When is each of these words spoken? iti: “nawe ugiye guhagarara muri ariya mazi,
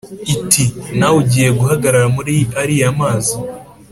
iti: 0.35 0.63
“nawe 0.97 1.15
ugiye 1.23 1.49
guhagarara 1.59 2.07
muri 2.15 2.35
ariya 2.61 2.89
mazi, 2.99 3.35